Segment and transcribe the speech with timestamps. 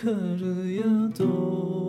[0.00, 0.10] 可
[0.76, 1.79] 要多。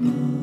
[0.00, 0.39] Mm-hmm.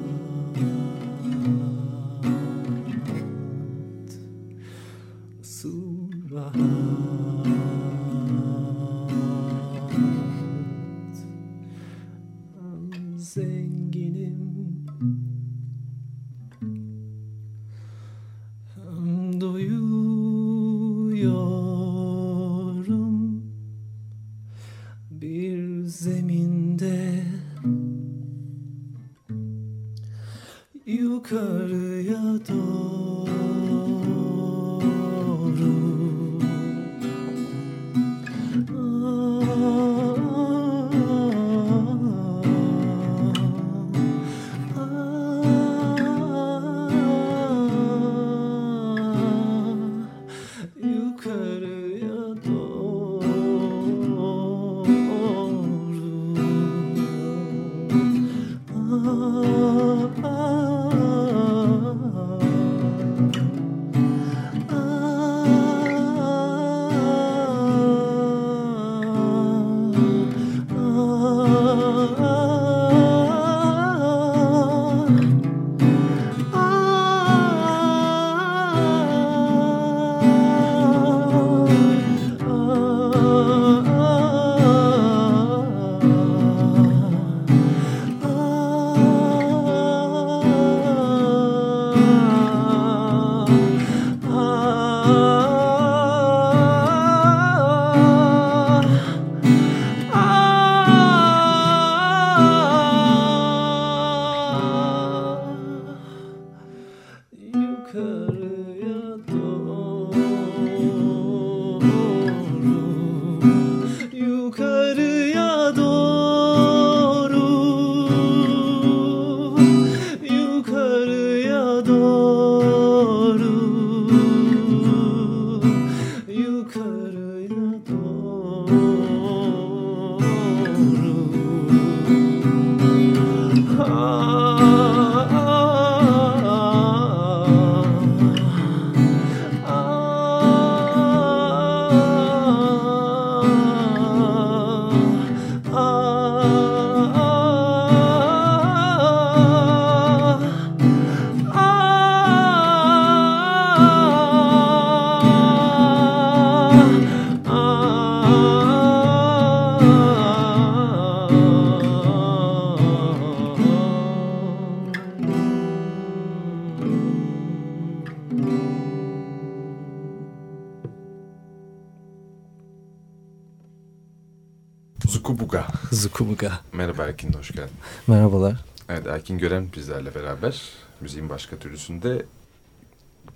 [179.27, 180.61] Evet, Erkin Gören bizlerle beraber
[181.01, 182.25] müziğin başka türlüsünde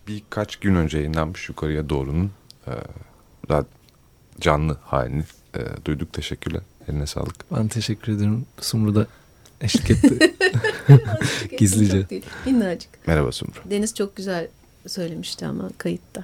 [0.08, 2.32] birkaç gün önce yayınlanmış Yukarıya Doğru'nun
[2.68, 2.74] e,
[4.40, 5.24] canlı halini
[5.56, 6.14] e, duyduk.
[6.14, 6.62] Teşekkürler.
[6.88, 7.52] Eline sağlık.
[7.52, 8.46] Ben teşekkür ederim.
[8.62, 9.08] Sumru da
[9.62, 10.36] eşlik etti.
[11.58, 12.22] Gizlice.
[12.46, 13.08] Minnacık.
[13.08, 13.60] Merhaba Sumru.
[13.70, 14.48] Deniz çok güzel
[14.88, 16.24] söylemişti ama kayıtta.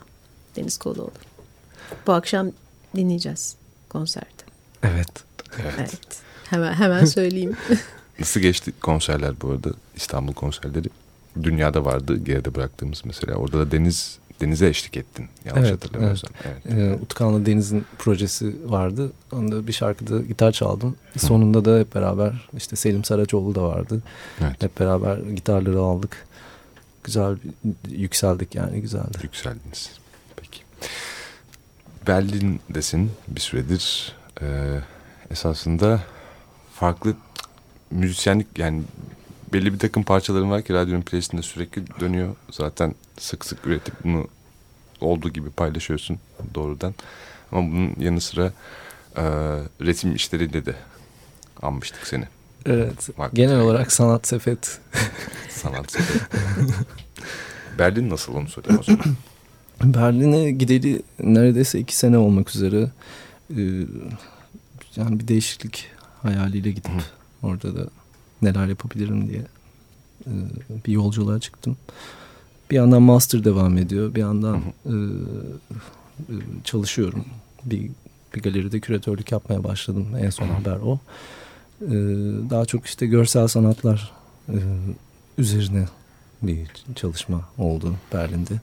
[0.56, 1.12] Deniz Koloğlu.
[2.08, 2.52] Bu akşam
[2.96, 3.56] dinleyeceğiz
[3.90, 4.44] konserde.
[4.84, 5.24] Evet.
[5.60, 5.74] Evet.
[5.78, 6.22] evet.
[6.50, 7.58] Hemen hemen söyleyeyim.
[8.20, 9.70] Nasıl geçti konserler bu arada?
[9.96, 10.88] İstanbul konserleri.
[11.44, 13.36] Dünyada vardı geride bıraktığımız mesela.
[13.36, 15.28] Orada da Deniz Denize eşlik ettin.
[15.46, 16.32] Yanlış evet, hatırlamıyorsam.
[16.46, 16.58] Evet.
[16.70, 17.00] evet.
[17.00, 19.12] Ee, Utkan'la Deniz'in projesi vardı.
[19.32, 20.96] Onda bir şarkıda gitar çaldım.
[21.14, 21.20] Hı.
[21.20, 24.04] Sonunda da hep beraber işte Selim Saraçoğlu da vardı.
[24.42, 24.64] Evet.
[24.64, 26.28] Hep beraber gitarları aldık.
[27.04, 27.38] Güzel
[27.90, 29.18] yükseldik yani güzeldi.
[29.24, 29.92] Yükseldiniz.
[30.36, 30.60] Peki.
[32.08, 34.16] Berlin'desin bir süredir.
[34.42, 34.80] Ee,
[35.32, 36.02] esasında
[36.76, 37.16] farklı
[37.92, 38.84] müzisyenlik yani
[39.54, 42.36] belli bir takım parçaların var ki radyonun playlistinde sürekli dönüyor.
[42.52, 44.28] Zaten sık sık üretip bunu
[45.02, 46.20] olduğu gibi paylaşıyorsun
[46.56, 46.96] doğrudan.
[47.52, 48.52] Ama bunun yanı sıra
[49.16, 49.24] e,
[49.82, 50.76] resim işleriyle de
[51.62, 52.26] anmıştık seni.
[52.66, 53.10] Evet.
[53.18, 54.80] Bak, genel olarak sanat sepet.
[55.50, 56.22] sanat sepet.
[57.80, 59.06] Berlin nasıl onu sorayım o zaman.
[59.84, 62.92] Berlin'e gideli neredeyse iki sene olmak üzere.
[63.58, 63.62] Ee,
[64.96, 65.90] yani bir değişiklik
[66.22, 67.17] hayaliyle gidip Hı.
[67.44, 67.90] Orada da
[68.42, 69.42] neler yapabilirim diye
[70.28, 70.34] e,
[70.86, 71.78] bir yolculuğa çıktım.
[72.72, 74.96] Bir yandan master devam ediyor, bir yandan e,
[76.20, 77.26] e, çalışıyorum.
[77.66, 77.90] Bir,
[78.36, 80.08] bir galeride küratörlük yapmaya başladım.
[80.20, 81.00] En son haber o.
[81.82, 81.96] E,
[82.50, 84.12] daha çok işte görsel sanatlar
[84.50, 84.58] e,
[85.38, 85.86] üzerine
[86.42, 88.54] bir çalışma oldu Berlin'de.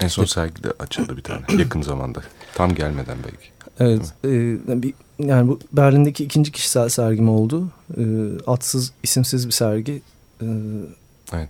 [0.00, 2.22] En son sergide açıldı bir tane yakın zamanda.
[2.54, 3.48] Tam gelmeden belki.
[3.78, 4.14] Evet.
[4.24, 7.68] E, bir, yani bu Berlin'deki ikinci kişisel sergim oldu.
[7.96, 8.02] E,
[8.46, 10.02] atsız, isimsiz bir sergi.
[10.42, 10.46] E,
[11.32, 11.48] evet.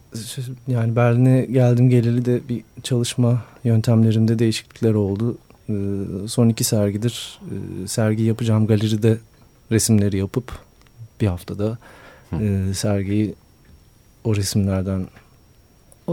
[0.68, 5.38] Yani Berlin'e geldim geleli de bir çalışma yöntemlerimde değişiklikler oldu.
[5.68, 5.74] E,
[6.28, 9.18] son iki sergidir e, sergi yapacağım galeride
[9.70, 10.58] resimleri yapıp
[11.20, 11.78] bir haftada
[12.40, 13.34] e, sergiyi
[14.24, 15.06] o resimlerden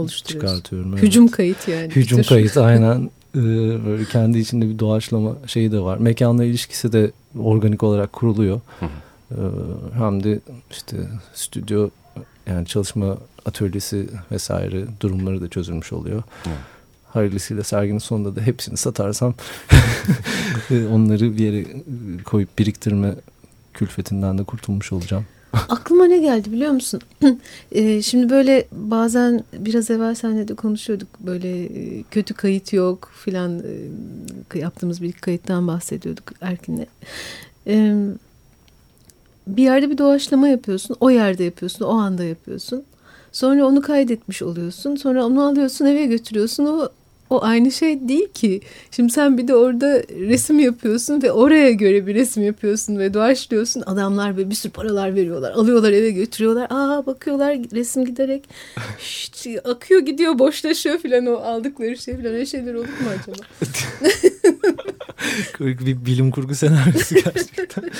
[0.06, 0.92] çıkartıyorum.
[0.92, 1.02] Evet.
[1.02, 1.88] Hücum kayıt yani.
[1.88, 3.10] Hücum kayıt aynen.
[3.34, 3.40] Ee,
[3.86, 5.98] böyle kendi içinde bir doğaçlama şeyi de var.
[5.98, 8.60] Mekanla ilişkisi de organik olarak kuruluyor.
[8.82, 9.34] Ee,
[9.94, 10.96] hem de işte
[11.34, 11.88] stüdyo
[12.46, 16.22] yani çalışma atölyesi vesaire durumları da çözülmüş oluyor.
[16.44, 16.50] Hı.
[17.08, 19.34] Hayırlısıyla serginin sonunda da hepsini satarsam
[20.70, 21.64] onları bir yere
[22.24, 23.14] koyup biriktirme
[23.74, 25.26] külfetinden de kurtulmuş olacağım.
[25.52, 27.00] Aklıma ne geldi biliyor musun?
[27.72, 31.08] e, şimdi böyle bazen biraz evvel seninle de konuşuyorduk.
[31.20, 33.62] Böyle e, kötü kayıt yok filan
[34.54, 36.86] e, yaptığımız bir kayıttan bahsediyorduk Erkin'le.
[39.46, 40.96] Bir yerde bir doğaçlama yapıyorsun.
[41.00, 41.84] O yerde yapıyorsun.
[41.84, 42.84] O anda yapıyorsun.
[43.32, 44.96] Sonra onu kaydetmiş oluyorsun.
[44.96, 46.66] Sonra onu alıyorsun eve götürüyorsun.
[46.66, 46.88] O
[47.30, 48.60] o aynı şey değil ki.
[48.90, 53.82] Şimdi sen bir de orada resim yapıyorsun ve oraya göre bir resim yapıyorsun ve doğaçlıyorsun.
[53.86, 55.52] Adamlar böyle bir sürü paralar veriyorlar.
[55.52, 56.66] Alıyorlar eve götürüyorlar.
[56.70, 58.48] Aa bakıyorlar resim giderek
[58.98, 62.34] şşt, akıyor gidiyor boşlaşıyor filan o aldıkları şey filan.
[62.34, 63.36] Öyle şeyler olur mu acaba?
[65.60, 67.90] bir bilim kurgu senaryosu gerçekten.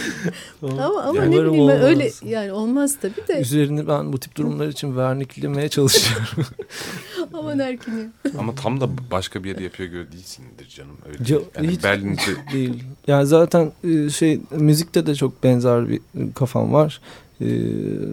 [0.62, 1.76] ama ama yani ne bileyim olmaz.
[1.76, 3.40] ben öyle yani olmaz tabii de.
[3.40, 6.46] Üzerini ben bu tip durumlar için verniklemeye çalışıyorum.
[7.34, 10.96] Aman Erkin Ama tam da başka bir yerde yapıyor göre değilsindir canım.
[11.08, 12.20] Öyle Ca yani hiç Berlin'de...
[12.52, 12.84] değil.
[13.06, 16.00] Yani zaten e, şey müzikte de çok benzer bir
[16.34, 17.00] kafam var.
[17.40, 17.46] E,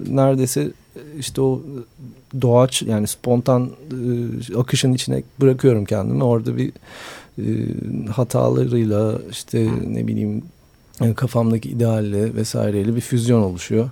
[0.07, 0.71] neredeyse
[1.19, 1.61] işte o
[2.41, 3.71] doğaç yani spontan
[4.51, 6.23] e, akışın içine bırakıyorum kendimi.
[6.23, 6.71] Orada bir
[8.11, 10.43] hatalarıyla işte ne bileyim
[11.15, 13.89] kafamdaki idealle vesaireyle bir füzyon oluşuyor.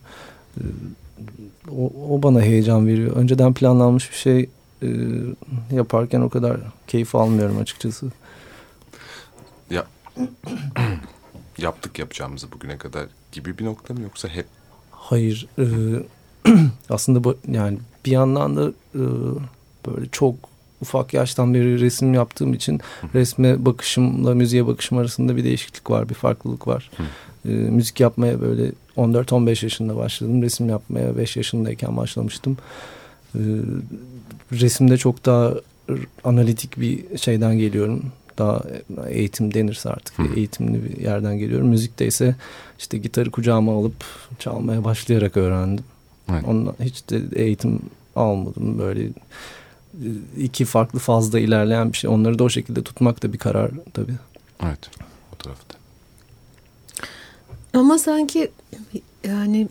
[1.72, 3.16] O, o bana heyecan veriyor.
[3.16, 4.50] Önceden planlanmış bir şey
[4.82, 4.88] e,
[5.72, 8.12] yaparken o kadar keyif almıyorum açıkçası.
[9.70, 9.86] Ya
[11.58, 14.46] yaptık yapacağımızı bugüne kadar gibi bir nokta mı yoksa hep?
[14.92, 15.48] Hayır.
[15.60, 15.66] E,
[16.90, 19.02] aslında bu, yani bir yandan da e,
[19.88, 20.36] böyle çok
[20.84, 22.82] ufak yaştan beri resim yaptığım için
[23.14, 26.92] resme bakışımla müziğe bakışım arasında bir değişiklik var, bir farklılık var.
[27.46, 30.42] E, müzik yapmaya böyle 14-15 yaşında başladım.
[30.42, 32.58] Resim yapmaya 5 yaşındayken başlamıştım.
[33.36, 33.42] E,
[34.52, 35.54] resimde çok daha
[36.24, 38.04] analitik bir şeyden geliyorum.
[38.38, 38.64] Daha
[39.10, 40.24] eğitim denirse artık Hı.
[40.36, 41.68] eğitimli bir yerden geliyorum.
[41.68, 42.36] Müzikte ise
[42.80, 44.06] işte gitarı kucağıma alıp
[44.40, 45.86] çalmaya başlayarak öğrendim.
[46.32, 46.44] Evet.
[46.48, 47.80] Ondan hiç de eğitim
[48.16, 48.80] almadım.
[48.80, 49.10] Böyle
[50.38, 52.10] iki farklı fazla ilerleyen bir şey.
[52.10, 54.16] Onları da o şekilde tutmak da bir karar tabii.
[54.64, 54.90] Evet.
[55.34, 55.78] O tarafta.
[57.74, 58.52] Ama sanki
[59.28, 59.68] yani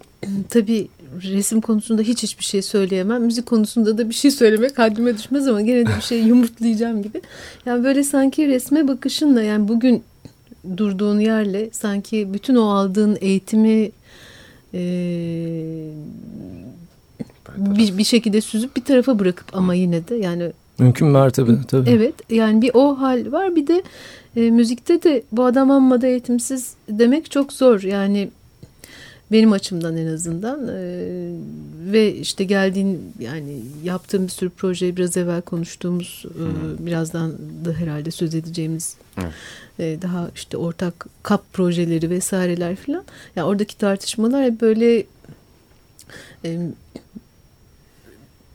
[0.51, 0.89] tabii
[1.23, 3.23] resim konusunda hiç hiçbir şey söyleyemem.
[3.23, 7.21] Müzik konusunda da bir şey söylemek haddime düşmez ama gene de bir şey yumurtlayacağım gibi.
[7.67, 10.03] Yani böyle sanki resme bakışınla yani bugün
[10.77, 13.91] durduğun yerle sanki bütün o aldığın eğitimi
[14.75, 14.81] e,
[17.57, 21.91] bir, bir şekilde süzüp bir tarafa bırakıp ama yine de yani Mümkün mertebe tabii.
[21.91, 23.83] Evet yani bir o hal var bir de
[24.37, 27.81] e, müzikte de bu adam amma da eğitimsiz demek çok zor.
[27.81, 28.29] Yani
[29.33, 30.75] benim açımdan en azından e,
[31.93, 37.33] ve işte geldiğin yani yaptığım bir sürü projeyi biraz evvel konuştuğumuz e, birazdan
[37.65, 38.97] da herhalde söz edeceğimiz
[39.79, 43.05] e, daha işte ortak kap projeleri vesaireler filan.
[43.37, 45.05] Yani oradaki tartışmalar hep böyle
[46.45, 46.59] e,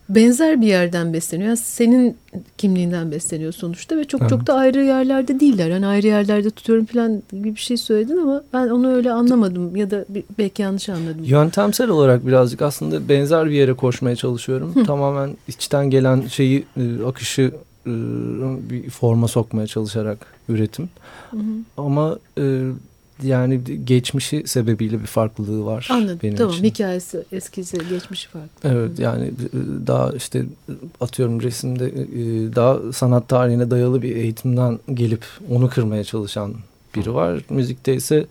[0.08, 1.48] benzer bir yerden besleniyor.
[1.48, 2.16] Yani senin
[2.58, 4.30] kimliğinden besleniyor sonuçta ve çok evet.
[4.30, 5.70] çok da ayrı yerlerde değiller.
[5.70, 9.90] Yani ayrı yerlerde tutuyorum falan gibi bir şey söyledin ama ben onu öyle anlamadım ya
[9.90, 10.04] da
[10.38, 11.24] belki yanlış anladım.
[11.24, 14.74] Yöntemsel olarak birazcık aslında benzer bir yere koşmaya çalışıyorum.
[14.74, 14.84] Hı.
[14.84, 17.52] Tamamen içten gelen şeyi e, akışı
[17.86, 17.92] e,
[18.70, 20.88] bir forma sokmaya çalışarak üretim.
[21.30, 21.42] Hı hı.
[21.76, 22.62] Ama e,
[23.22, 25.88] yani geçmişi sebebiyle bir farklılığı var.
[25.90, 26.18] Anladım.
[26.22, 26.64] Benim tamam için.
[26.64, 28.68] hikayesi eskisi geçmişi farklı.
[28.68, 29.32] Evet yani e,
[29.86, 30.44] daha işte
[31.00, 36.54] atıyorum resimde e, daha sanat tarihine dayalı bir eğitimden gelip onu kırmaya çalışan
[36.94, 37.40] biri var.
[37.50, 38.26] Müzikte ise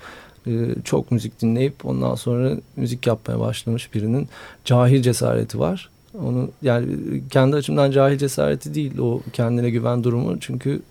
[0.48, 0.52] e,
[0.84, 4.28] çok müzik dinleyip ondan sonra müzik yapmaya başlamış birinin
[4.66, 5.90] cahil cesareti var.
[6.24, 6.88] Onu yani
[7.30, 10.82] kendi açımdan cahil cesareti değil o kendine güven durumu çünkü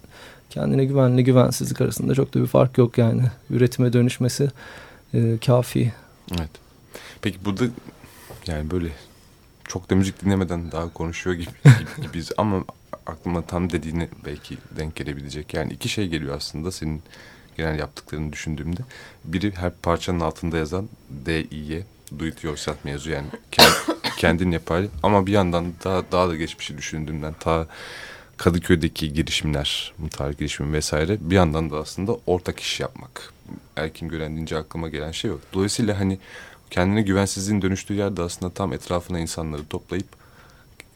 [0.51, 3.23] kendine güvenle güvensizlik arasında çok da bir fark yok yani.
[3.51, 4.51] Üretime dönüşmesi
[5.15, 5.93] e, kafi.
[6.39, 6.51] Evet.
[7.23, 7.65] Peki burada
[8.47, 8.89] yani böyle
[9.65, 12.65] çok da müzik dinlemeden daha konuşuyor gibi, gibi gibiyiz ama
[13.07, 15.55] aklıma tam dediğini belki denk gelebilecek.
[15.55, 17.03] Yani iki şey geliyor aslında senin
[17.57, 18.81] genel yaptıklarını düşündüğümde.
[19.25, 21.83] Biri her parçanın altında yazan D-İ'ye
[22.19, 23.27] do it yourself mevzu yani
[24.17, 27.67] kendin yapar ama bir yandan daha, daha da geçmişi düşündüğümden ta
[28.37, 33.33] Kadıköy'deki girişimler, muhtar girişimi vesaire bir yandan da aslında ortak iş yapmak.
[33.77, 35.41] Erkin Gören deyince aklıma gelen şey yok.
[35.53, 36.19] Dolayısıyla hani
[36.71, 40.07] kendine güvensizliğin dönüştüğü yerde aslında tam etrafına insanları toplayıp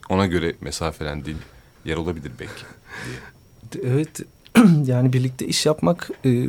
[0.09, 1.39] ona göre mesafelendiğin
[1.85, 2.63] yer olabilir belki
[3.05, 3.93] diye.
[3.93, 4.21] Evet
[4.85, 6.49] yani birlikte iş yapmak e,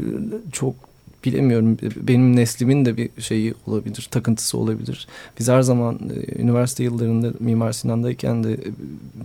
[0.52, 0.76] çok
[1.26, 5.08] bilemiyorum benim neslimin de bir şeyi olabilir, takıntısı olabilir.
[5.40, 8.60] Biz her zaman e, üniversite yıllarında Mimar Sinan'dayken de e,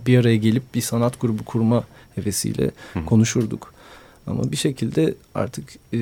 [0.07, 1.85] bir araya gelip bir sanat grubu kurma
[2.15, 3.05] hevesiyle Hı.
[3.05, 3.75] konuşurduk.
[4.27, 5.99] Ama bir şekilde artık e,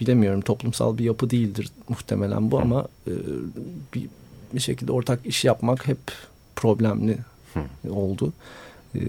[0.00, 2.62] bilemiyorum toplumsal bir yapı değildir muhtemelen bu Hı.
[2.62, 3.12] ama e,
[3.94, 4.06] bir,
[4.54, 5.98] bir şekilde ortak iş yapmak hep
[6.56, 7.18] problemli
[7.54, 7.92] Hı.
[7.92, 8.32] oldu.
[8.94, 9.00] E,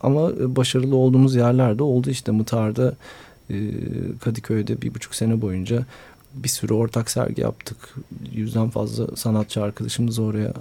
[0.00, 2.94] ama başarılı olduğumuz yerlerde oldu işte Mıtar'da
[4.20, 5.86] Kadıköy'de bir buçuk sene boyunca
[6.34, 7.76] bir sürü ortak sergi yaptık.
[8.32, 10.52] Yüzden fazla sanatçı arkadaşımızı oraya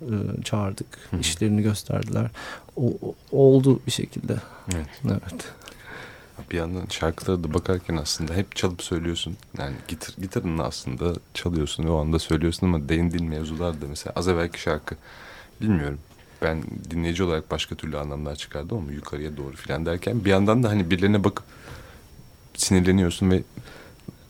[0.00, 0.86] e, çağırdık.
[1.10, 1.16] Hı.
[1.16, 2.30] İşlerini gösterdiler.
[2.76, 4.36] O, o, oldu bir şekilde.
[4.74, 4.86] Evet.
[5.04, 5.44] evet.
[6.50, 9.36] Bir yandan şarkılara da bakarken aslında hep çalıp söylüyorsun.
[9.58, 14.28] Yani gitar, gitarını aslında çalıyorsun ve o anda söylüyorsun ama değindiğin mevzular da mesela az
[14.28, 14.96] evvelki şarkı
[15.60, 15.98] bilmiyorum.
[16.42, 20.68] Ben dinleyici olarak başka türlü anlamlar çıkardım ama yukarıya doğru filan derken bir yandan da
[20.68, 21.44] hani birilerine bakıp
[22.56, 23.42] sinirleniyorsun ve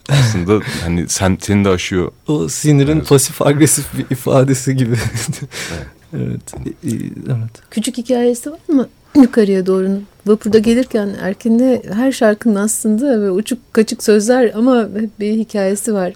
[0.09, 2.13] aslında hani sen seni de aşıyor.
[2.29, 3.09] O sinirin evet.
[3.09, 4.95] pasif agresif bir ifadesi gibi.
[6.17, 6.41] evet.
[6.57, 6.77] evet.
[7.29, 7.71] Evet.
[7.71, 8.89] Küçük hikayesi var mı?
[9.15, 9.91] Yukarıya doğru
[10.27, 16.13] vapurda gelirken Erkin'de her şarkının aslında ve uçuk kaçık sözler ama hep bir hikayesi var.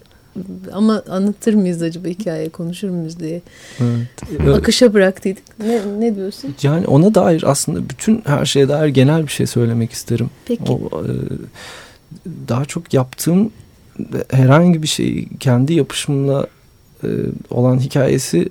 [0.73, 3.43] Ama anlatır mıyız acaba hikaye konuşur muyuz diye.
[3.81, 4.57] Evet.
[4.57, 5.45] Akışa bıraktıydık.
[5.59, 6.55] Ne, ne diyorsun?
[6.63, 10.31] Yani ona dair aslında bütün her şeye dair genel bir şey söylemek isterim.
[10.45, 10.73] Peki.
[10.73, 11.13] O, e,
[12.49, 13.51] daha çok yaptığım
[14.31, 16.47] herhangi bir şey kendi yapışımla
[17.05, 17.09] e,
[17.51, 18.49] olan hikayesi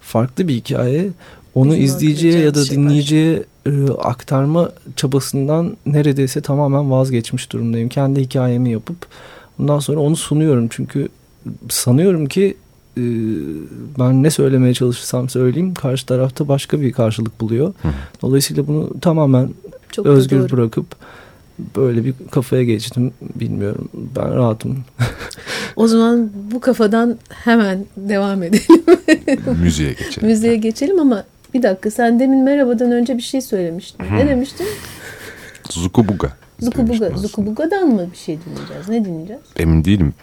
[0.00, 1.10] farklı bir hikaye.
[1.54, 7.88] Onu Bizim izleyiciye ya da şey dinleyiciye e, aktarma çabasından neredeyse tamamen vazgeçmiş durumdayım.
[7.88, 8.96] Kendi hikayemi yapıp
[9.60, 10.68] ondan sonra onu sunuyorum.
[10.70, 11.08] Çünkü
[11.68, 12.56] sanıyorum ki
[12.96, 13.02] e,
[13.98, 17.74] ben ne söylemeye çalışırsam söyleyeyim karşı tarafta başka bir karşılık buluyor.
[18.22, 19.50] Dolayısıyla bunu tamamen
[19.92, 20.86] Çok özgür bırakıp
[21.76, 24.84] böyle bir kafaya geçtim bilmiyorum ben rahatım.
[25.76, 28.84] o zaman bu kafadan hemen devam edelim.
[29.62, 30.28] Müziğe geçelim.
[30.28, 34.04] Müziğe geçelim ama bir dakika sen demin merhabadan önce bir şey söylemiştin.
[34.04, 34.16] Hmm.
[34.18, 34.66] Ne demiştin?
[35.70, 36.32] Zukubuga.
[36.60, 37.10] Zukubuga.
[37.16, 38.88] Zukubuga'dan mı bir şey dinleyeceğiz?
[38.88, 39.42] Ne dinleyeceğiz?
[39.56, 40.14] Emin değilim.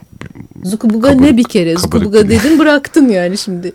[0.63, 1.77] Zukubuga kabarık, ne bir kere?
[1.77, 3.73] Zukubuga dedin bıraktın yani şimdi.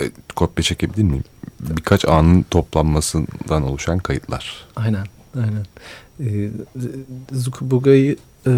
[0.00, 0.04] E,
[0.36, 1.24] kopya çekebilir miyim?
[1.60, 4.66] Birkaç anın toplanmasından oluşan kayıtlar.
[4.76, 5.04] Aynen.
[5.36, 5.64] Aynen
[6.20, 6.50] e,
[7.32, 8.52] Zukubuga'yı e,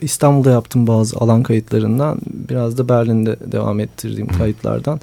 [0.00, 2.18] İstanbul'da yaptım bazı alan kayıtlarından.
[2.26, 5.00] Biraz da Berlin'de devam ettirdiğim kayıtlardan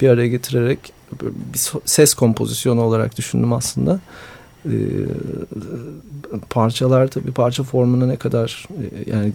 [0.00, 0.78] bir araya getirerek
[1.22, 4.00] bir ses kompozisyonu olarak düşündüm aslında.
[4.64, 4.76] E,
[6.50, 9.32] parçalar tabii parça formuna ne kadar e, yani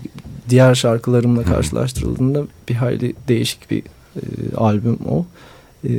[0.49, 3.83] diğer şarkılarımla karşılaştırıldığında bir hayli değişik bir
[4.15, 5.25] e, albüm o.
[5.87, 5.89] E,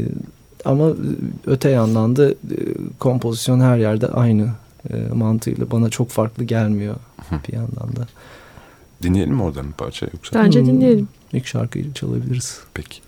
[0.65, 0.91] ama
[1.47, 2.35] öte yandan da e,
[2.99, 4.49] kompozisyon her yerde aynı
[4.91, 6.97] e, mantığıyla bana çok farklı gelmiyor
[7.49, 8.07] bir yandan da.
[9.03, 10.45] Dinleyelim mi oradan bir parça yoksa?
[10.45, 11.09] Bence hmm, dinleyelim.
[11.33, 12.61] İlk şarkıyı çalabiliriz.
[12.75, 13.06] Peki.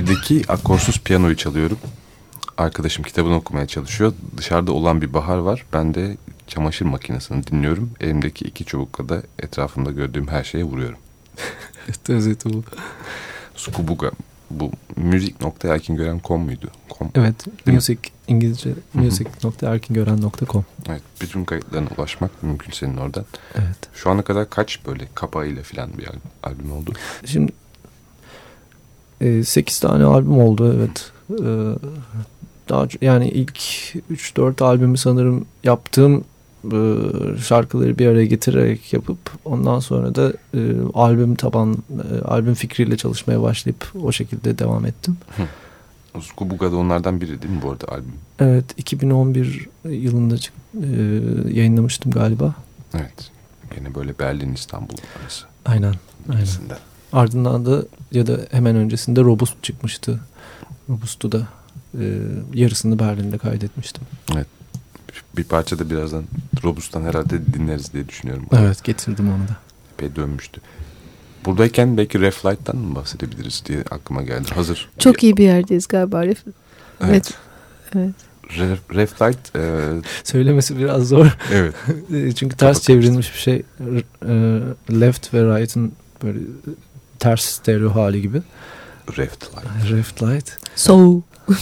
[0.00, 1.78] Evdeki akorsuz piyanoyu çalıyorum.
[2.58, 4.12] Arkadaşım kitabını okumaya çalışıyor.
[4.36, 5.66] Dışarıda olan bir bahar var.
[5.72, 7.90] Ben de çamaşır makinesini dinliyorum.
[8.00, 10.98] Elimdeki iki çubukla da etrafımda gördüğüm her şeye vuruyorum.
[12.08, 12.64] Özeti bu.
[13.56, 14.10] Skubuga.
[14.50, 16.70] Bu müzik.erkingören.com muydu?
[16.98, 17.10] Com.
[17.14, 17.66] Evet.
[17.66, 21.02] Music İngilizce music.erkingören.com Evet.
[21.20, 23.24] Bütün kayıtlarına ulaşmak mümkün senin oradan.
[23.54, 23.78] Evet.
[23.94, 26.08] Şu ana kadar kaç böyle kapağıyla falan bir
[26.42, 26.92] albüm oldu?
[27.24, 27.52] Şimdi
[29.20, 31.12] e, ee, 8 tane albüm oldu evet.
[31.30, 31.48] E,
[32.68, 33.58] daha yani ilk
[34.12, 36.24] 3-4 albümü sanırım yaptığım
[36.64, 36.78] e,
[37.42, 40.60] şarkıları bir araya getirerek yapıp ondan sonra da e,
[40.94, 45.16] albüm taban e, albüm fikriyle çalışmaya başlayıp o şekilde devam ettim.
[46.20, 48.14] Skubuga da onlardan biri değil mi bu arada albüm?
[48.38, 50.88] Evet 2011 yılında e,
[51.52, 52.54] yayınlamıştım galiba.
[52.94, 53.30] Evet.
[53.76, 55.44] Yine böyle Berlin İstanbul arası.
[55.64, 55.94] Aynen.
[56.28, 56.46] Aynen.
[57.12, 60.20] Ardından da ya da hemen öncesinde Robust çıkmıştı.
[60.88, 61.48] Robust'u da
[62.00, 62.04] e,
[62.54, 64.02] yarısını Berlin'de kaydetmiştim.
[64.34, 64.46] Evet.
[65.36, 66.24] Bir parça da birazdan
[66.64, 68.46] Robust'tan herhalde dinleriz diye düşünüyorum.
[68.52, 69.56] Evet getirdim onu da.
[69.94, 70.60] Epey dönmüştü.
[71.44, 74.48] Buradayken belki Reflight'tan mı bahsedebiliriz diye aklıma geldi.
[74.54, 74.88] Hazır.
[74.98, 76.26] Çok iyi bir yerdeyiz galiba.
[76.26, 76.44] Ref
[77.00, 77.34] evet.
[77.94, 78.14] evet.
[78.58, 78.78] evet.
[78.94, 79.80] Reflight e...
[80.24, 81.36] söylemesi biraz zor.
[81.52, 81.74] Evet.
[82.36, 83.54] Çünkü ters çevrilmiş bir şey.
[83.56, 84.32] E,
[85.00, 85.92] left ve right'ın
[86.22, 86.38] böyle
[87.20, 88.42] ters stereo hali gibi.
[89.18, 89.90] Rift Light.
[89.90, 90.58] Rift Light.
[90.76, 91.20] So.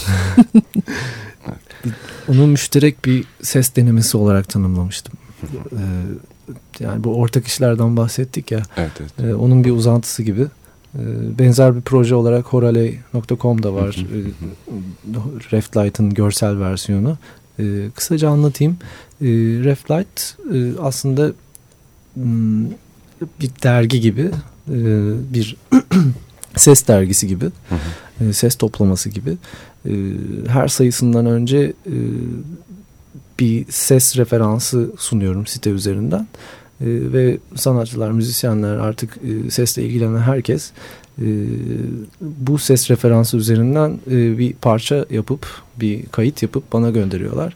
[2.27, 5.13] Onu müşterek bir ses denemesi olarak tanımlamıştım.
[5.71, 5.77] Ee,
[6.79, 8.61] yani bu ortak işlerden bahsettik ya.
[8.77, 9.11] Evet, evet.
[9.19, 10.41] Ee, onun bir uzantısı gibi.
[10.95, 10.99] Ee,
[11.39, 14.05] benzer bir proje olarak horaley.com'da var.
[14.13, 14.31] Ee,
[15.51, 17.17] Reflight'ın görsel versiyonu.
[17.59, 18.77] Ee, kısaca anlatayım.
[19.21, 19.25] Ee,
[19.63, 21.31] Reflight e, aslında
[22.13, 22.65] hmm,
[23.41, 24.31] bir dergi gibi
[24.69, 24.79] e,
[25.33, 25.57] bir
[26.55, 27.45] ses dergisi gibi
[28.21, 29.37] e, ses toplaması gibi
[29.85, 29.91] e,
[30.47, 31.95] her sayısından önce e,
[33.39, 36.27] bir ses referansı sunuyorum site üzerinden.
[36.81, 40.71] E, ve sanatçılar, müzisyenler artık e, sesle ilgilenen herkes
[41.21, 41.25] e,
[42.21, 45.47] bu ses referansı üzerinden e, bir parça yapıp
[45.79, 47.55] bir kayıt yapıp bana gönderiyorlar.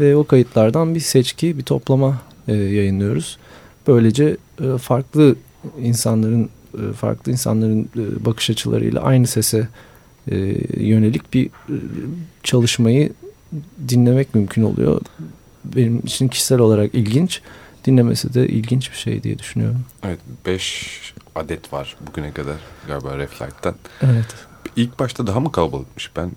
[0.00, 3.38] Ve o kayıtlardan bir seçki bir toplama e, yayınlıyoruz.
[3.86, 5.36] Böylece e, farklı
[5.82, 9.68] insanların e, farklı insanların e, bakış açılarıyla aynı sese
[10.30, 10.36] e,
[10.84, 11.50] yönelik bir
[12.42, 13.12] çalışmayı
[13.88, 15.00] dinlemek mümkün oluyor.
[15.64, 17.40] Benim için kişisel olarak ilginç,
[17.84, 19.84] dinlemesi de ilginç bir şey diye düşünüyorum.
[20.02, 20.90] Evet, beş
[21.34, 23.74] adet var bugüne kadar galiba Reflight'tan.
[24.02, 24.26] Evet.
[24.76, 26.10] İlk başta daha mı kalabalıkmış?
[26.16, 26.30] Ben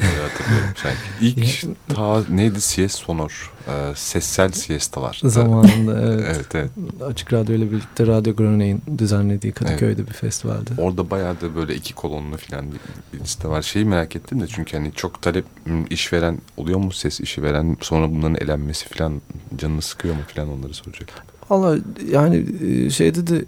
[0.00, 0.98] Öyle hatırlıyorum sanki.
[1.20, 3.52] İlk ta neydi Siest Sonor.
[3.68, 5.20] E, sessel siestalar.
[5.24, 6.36] Zamanında evet.
[6.36, 6.70] evet, evet.
[7.02, 10.08] Açık Radyo ile birlikte Radyo Graney'in düzenlediği Kadıköy'de evet.
[10.08, 10.70] bir festivalde.
[10.78, 12.78] Orada bayağı da böyle iki kolonlu falan bir,
[13.12, 13.62] bir liste var.
[13.62, 15.44] Şeyi merak ettim de çünkü hani çok talep
[15.90, 19.22] işveren oluyor mu ses işi veren sonra bunların elenmesi falan
[19.56, 21.35] canını sıkıyor mu falan onları soracak.
[21.50, 21.78] Valla
[22.10, 22.44] yani
[22.90, 23.44] şeyde de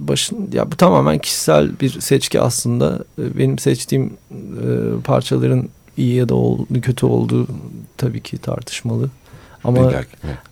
[0.00, 3.04] başın ya bu tamamen kişisel bir seçki aslında.
[3.18, 4.66] Benim seçtiğim e,
[5.04, 7.46] parçaların iyi ya da ol, kötü olduğu
[7.96, 9.10] tabii ki tartışmalı.
[9.64, 9.92] Ama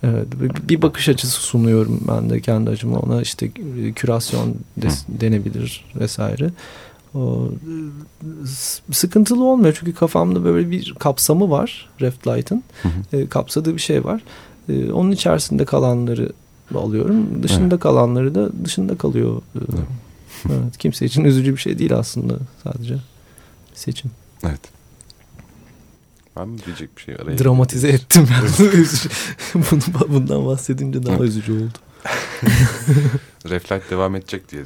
[0.02, 0.26] evet,
[0.68, 3.50] bir bakış açısı sunuyorum ben de kendi acıma ona işte
[3.94, 6.50] kürasyon de, denebilir vesaire.
[7.14, 7.48] O,
[8.92, 12.62] sıkıntılı olmuyor çünkü kafamda böyle bir kapsamı var Reflight'ın
[13.12, 14.22] e, kapsadığı bir şey var.
[14.68, 16.32] E, onun içerisinde kalanları
[16.74, 17.42] alıyorum.
[17.42, 17.80] Dışında evet.
[17.80, 19.42] kalanları da dışında kalıyor.
[19.56, 19.68] Evet.
[20.46, 20.78] evet.
[20.78, 22.96] Kimse için üzücü bir şey değil aslında sadece
[23.74, 24.10] seçim.
[24.44, 24.60] Evet.
[26.36, 27.14] Var mı diyecek bir şey?
[27.14, 28.28] Araya Dramatize ettim.
[29.54, 31.78] Bunu, bundan bahsedince daha üzücü oldu.
[33.48, 34.62] Reflect devam edecek diye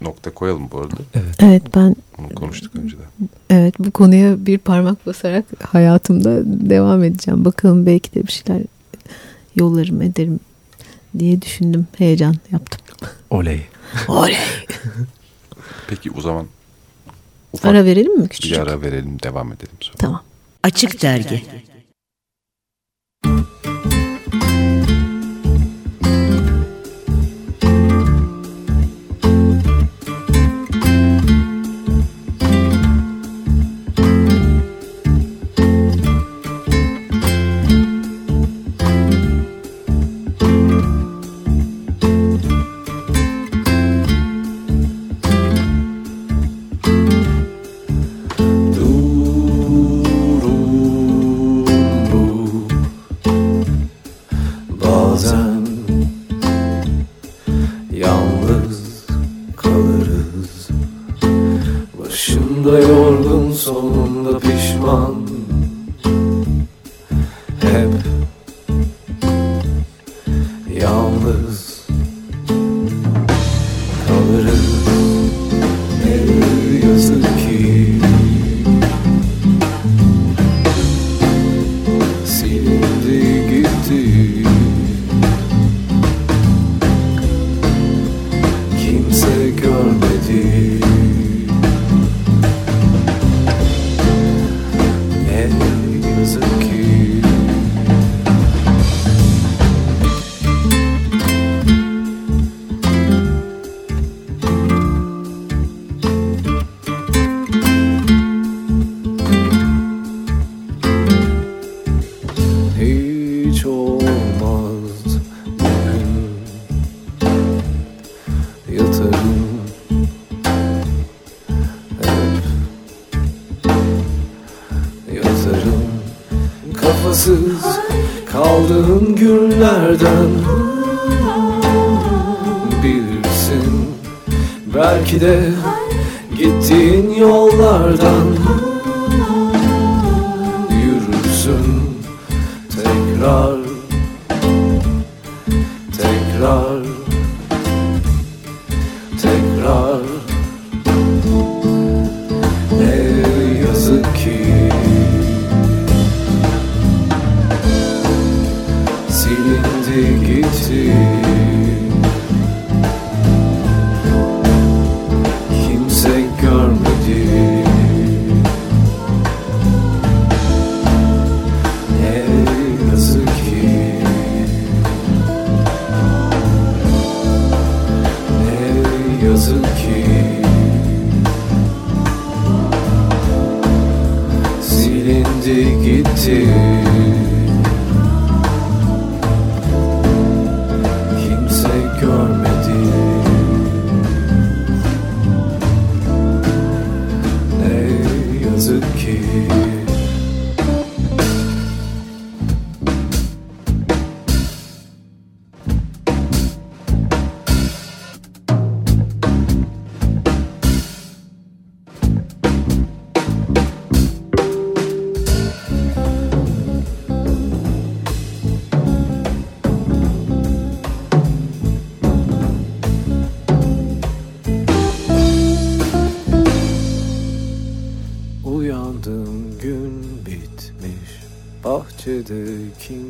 [0.00, 0.96] nokta koyalım bu arada.
[1.14, 1.34] Evet.
[1.38, 3.06] Evet ben Onu konuştuk önceden.
[3.50, 7.44] Evet bu konuya bir parmak basarak hayatımda devam edeceğim.
[7.44, 8.62] Bakalım belki de bir şeyler
[9.56, 10.40] yollarım ederim
[11.18, 11.86] diye düşündüm.
[11.98, 12.80] Heyecan yaptım.
[13.30, 13.62] Oley.
[14.08, 14.36] Oley.
[15.88, 16.46] Peki o zaman
[17.52, 18.52] ufak ara verelim mi küçücük?
[18.58, 19.96] Bir ara verelim devam edelim sonra.
[19.98, 20.22] Tamam.
[20.62, 21.59] Açık Dergi silindi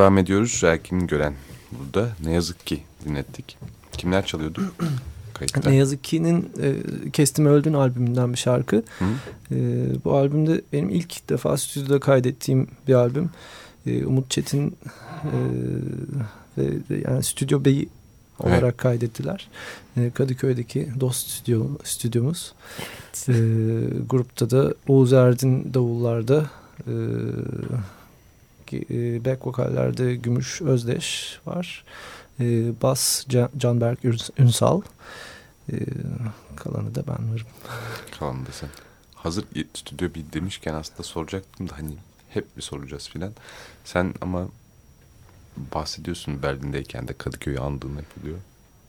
[0.00, 0.60] Devam ediyoruz.
[0.64, 1.34] Erkin Gören
[1.72, 2.08] burada.
[2.24, 3.58] Ne yazık ki dinlettik.
[3.92, 4.60] Kimler çalıyordu
[5.34, 5.70] kayıtta?
[5.70, 8.76] Ne yazık ki'nin e, Kestim Öldün albümünden bir şarkı.
[8.76, 9.04] Hı?
[9.54, 9.56] E,
[10.04, 13.30] bu albümde benim ilk defa stüdyoda kaydettiğim bir albüm.
[13.86, 14.76] E, Umut Çetin
[15.24, 15.38] e,
[16.58, 17.88] ve yani stüdyo beyi
[18.38, 18.76] olarak Evet.
[18.76, 19.48] kaydettiler.
[19.96, 22.52] E, Kadıköy'deki Dost stüdyo, stüdyomuz.
[23.28, 23.32] E,
[24.08, 26.50] grupta da Oğuz Erdin davullarda
[26.86, 26.94] e,
[28.72, 31.84] e, back vokallerde Gümüş Özdeş var.
[32.40, 32.44] E,
[32.82, 34.80] bas Can, Canberk Üns- Ünsal.
[35.72, 35.76] E,
[36.56, 37.46] kalanı da ben varım.
[38.18, 38.68] Kalan da sen.
[39.14, 41.92] Hazır stüdyo bir demişken aslında soracaktım da hani
[42.28, 43.32] hep bir soracağız filan.
[43.84, 44.48] Sen ama
[45.74, 48.38] bahsediyorsun Berlin'deyken de Kadıköy'ü andığın hep oluyor.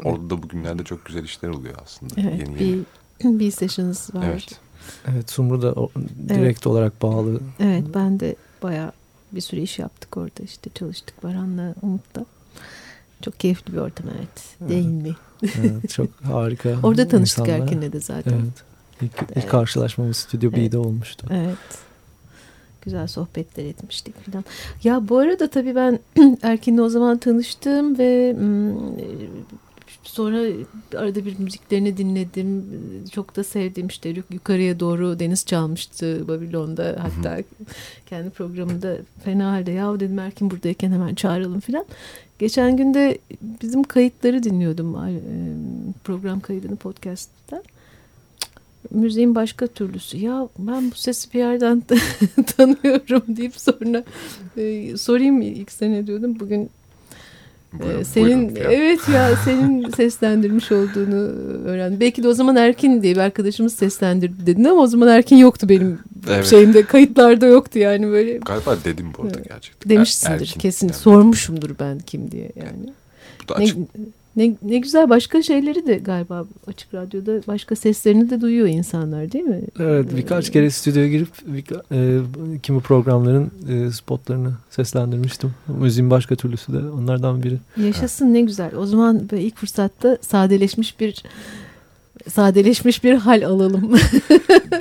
[0.03, 2.13] Orada da bugünlerde çok güzel işler oluyor aslında.
[2.17, 2.83] Evet yeni yeni.
[3.23, 4.25] bir, bir sessions var.
[4.25, 4.59] Evet.
[5.07, 5.91] Evet Sumru da o,
[6.29, 7.39] direkt olarak bağlı.
[7.59, 8.91] Evet ben de bayağı
[9.31, 12.25] bir sürü iş yaptık orada işte çalıştık Baran'la Umut'la.
[13.21, 14.69] Çok keyifli bir ortam evet.
[14.69, 15.15] Değil mi?
[15.43, 16.69] Evet, çok harika.
[16.83, 17.59] Orada tanıştık insanlar.
[17.63, 18.31] Erkin'le de zaten.
[18.31, 18.63] Evet.
[19.01, 19.47] İlk, ilk Evet.
[19.47, 20.69] karşılaşmamız Stüdyo Evet.
[20.71, 21.27] B'de olmuştu.
[21.31, 21.57] Evet.
[22.81, 24.45] Güzel sohbetler etmiştik falan.
[24.83, 25.99] Ya bu arada tabii ben
[26.41, 28.75] Erkin'le o zaman tanıştım ve mm,
[30.03, 30.47] sonra
[30.97, 32.65] arada bir müziklerini dinledim.
[33.11, 36.97] Çok da sevdim işte yuk- yukarıya doğru Deniz çalmıştı Babilon'da.
[36.99, 37.43] Hatta
[38.05, 41.85] kendi programında fena halde ya dedim Erkin buradayken hemen çağıralım falan.
[42.39, 43.17] Geçen günde
[43.61, 45.19] bizim kayıtları dinliyordum e,
[46.03, 47.63] program kaydını podcast'ta
[48.91, 50.17] müziğin başka türlüsü.
[50.17, 51.83] Ya ben bu sesi bir yerden
[52.57, 54.03] tanıyorum deyip sonra
[54.57, 56.39] e, sorayım ilk sene diyordum.
[56.39, 56.69] Bugün
[57.73, 61.15] Buyurun, senin buyurun evet ya senin seslendirmiş olduğunu
[61.65, 61.99] öğrendim.
[61.99, 65.69] Belki de o zaman Erkin diye bir arkadaşımız seslendirdi dedin ama o zaman Erkin yoktu
[65.69, 66.45] benim Evet.
[66.45, 69.49] şeyimde kayıtlarda yoktu yani böyle Galiba dedim bu arada Evet.
[69.49, 69.89] gerçekten.
[69.89, 72.93] demişsindir Er- Erkin kesin sormuşumdur ben kim diye yani.
[73.43, 73.77] Bu da açık.
[73.77, 73.85] ne,
[74.63, 79.61] ne güzel başka şeyleri de galiba açık radyoda başka seslerini de duyuyor insanlar değil mi?
[79.79, 82.19] Evet birkaç kere stüdyoya girip birka- e,
[82.63, 85.53] kimi programların e, spotlarını seslendirmiştim.
[85.67, 87.57] Müziğin başka türlüsü de onlardan biri.
[87.85, 88.75] Yaşasın ne güzel.
[88.75, 91.23] O zaman ilk fırsatta sadeleşmiş bir
[92.29, 93.97] sadeleşmiş bir hal alalım.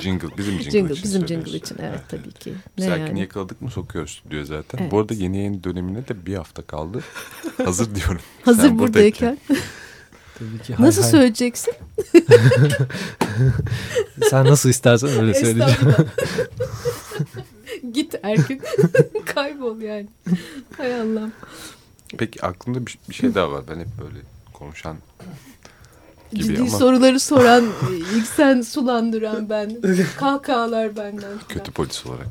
[0.01, 2.53] jingle bizim jingle, jingle için bizim jingle için evet, Evet, tabii ki.
[2.77, 3.19] Ne Erkin'i yani?
[3.19, 4.79] yakaladık mı sokuyoruz diyor zaten.
[4.81, 4.91] Evet.
[4.91, 6.99] Bu arada yeni yayın dönemine de bir hafta kaldı.
[7.65, 8.21] Hazır diyorum.
[8.45, 9.37] Hazır Sen buradayken
[10.39, 10.73] Tabii ki.
[10.75, 11.11] hay nasıl hay.
[11.11, 11.73] söyleyeceksin?
[14.29, 15.95] Sen nasıl istersen öyle söyleyeceğim.
[17.93, 18.61] Git Erkin.
[19.25, 20.07] Kaybol yani.
[20.77, 21.33] Hay Allah'ım.
[22.17, 23.63] Peki aklımda bir, bir şey daha var.
[23.69, 24.19] Ben hep böyle
[24.53, 24.97] konuşan
[26.31, 27.65] gibi Ciddi ama soruları soran,
[28.15, 29.81] ilk sen sulandıran ben.
[30.17, 31.31] Kahkahalar benden.
[31.49, 32.27] kötü polis olarak.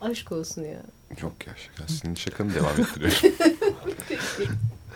[0.00, 0.82] Aşk olsun ya.
[1.22, 1.92] Yok ya şaka.
[1.92, 3.18] Senin şakanı devam ettiriyorum.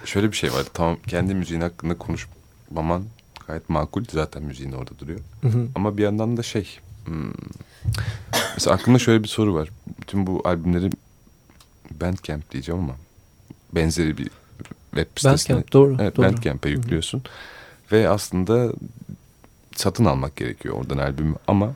[0.04, 0.64] Şöyle bir şey var.
[0.74, 3.04] Tamam kendi müziğin hakkında konuşmaman
[3.46, 4.04] gayet makul.
[4.12, 5.20] Zaten müziğin orada duruyor.
[5.42, 5.68] Hı hı.
[5.74, 6.78] Ama bir yandan da şey...
[7.04, 7.32] hmm,
[8.54, 9.68] mesela aklımda şöyle bir soru var.
[10.00, 10.90] Bütün bu albümleri
[12.00, 12.96] Bandcamp diyeceğim ama
[13.72, 14.30] benzeri bir
[14.90, 15.56] web sitesine...
[15.56, 15.96] Bandcamp doğru.
[16.00, 16.26] Evet, doğru.
[16.26, 17.22] Bandcamp'e yüklüyorsun.
[17.92, 18.72] Ve aslında
[19.76, 21.74] satın almak gerekiyor oradan albümü ama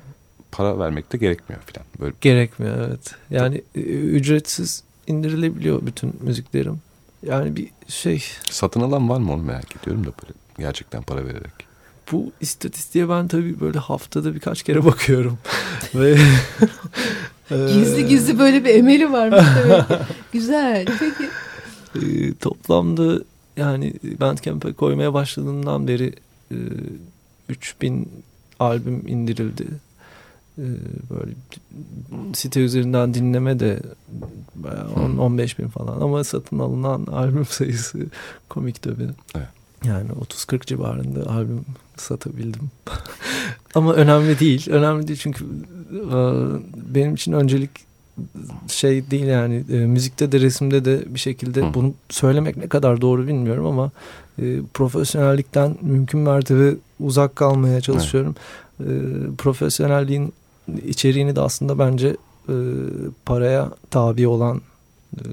[0.53, 1.87] para vermek de gerekmiyor falan.
[2.01, 3.15] Böyle Gerekmiyor evet.
[3.31, 6.81] Yani e, ücretsiz indirilebiliyor bütün müziklerim.
[7.27, 11.69] Yani bir şey satın alan var mı onu merak ediyorum da böyle gerçekten para vererek.
[12.13, 15.39] bu istatistiğe ben tabii böyle haftada birkaç kere bakıyorum.
[15.95, 16.19] Ve
[17.49, 19.83] Gizli gizli böyle bir emeli varmış demek.
[20.33, 20.87] Güzel.
[20.99, 21.29] Peki.
[22.07, 23.21] e, toplamda
[23.59, 26.13] yani Bandcamp'e koymaya başladığımdan beri
[26.51, 26.57] e,
[27.49, 28.09] 3000
[28.61, 29.67] albüm indirildi.
[30.59, 30.65] E,
[31.11, 31.33] böyle
[32.35, 33.83] site üzerinden dinleme de
[34.55, 38.07] bayağı 10-15 bin falan ama satın alınan albüm sayısı
[38.49, 39.09] komik tabii.
[39.35, 39.49] Evet.
[39.85, 41.65] Yani 30-40 civarında albüm
[41.97, 42.71] satabildim.
[43.75, 44.71] ama önemli değil.
[44.71, 45.45] Önemli değil çünkü
[45.93, 46.19] e,
[46.95, 47.88] benim için öncelik
[48.69, 51.75] şey değil yani e, müzikte de resimde de bir şekilde Hı.
[51.75, 53.91] bunu söylemek ne kadar doğru bilmiyorum ama
[54.43, 58.35] e, profesyonellikten mümkün mertebe uzak kalmaya çalışıyorum.
[58.81, 58.87] E,
[59.39, 60.33] profesyonelliğin
[60.87, 62.17] içeriğini de aslında bence
[62.49, 62.55] e,
[63.25, 64.61] paraya tabi olan
[65.17, 65.25] e,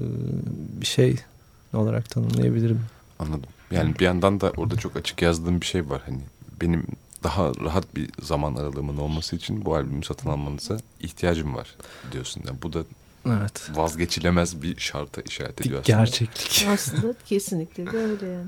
[0.80, 1.16] bir şey
[1.74, 2.80] olarak tanımlayabilirim.
[3.18, 3.50] Anladım.
[3.70, 6.02] Yani bir yandan da orada çok açık yazdığım bir şey var.
[6.06, 6.20] Hani
[6.60, 6.84] benim
[7.26, 11.74] daha rahat bir zaman aralığımın olması için bu albümü satın almanıza ihtiyacım var
[12.12, 12.42] diyorsun.
[12.46, 12.78] Yani bu da
[13.26, 13.70] Evet.
[13.74, 15.98] vazgeçilemez bir şarta işaret Bir ediyor aslında.
[15.98, 16.66] gerçeklik.
[16.72, 18.46] Aslında kesinlikle de öyle yani.